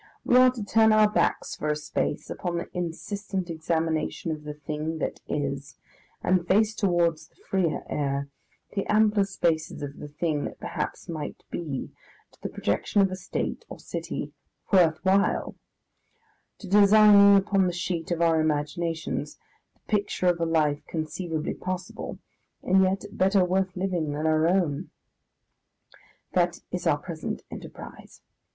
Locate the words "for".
1.55-1.67